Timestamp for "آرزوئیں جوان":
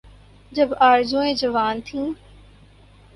0.79-1.81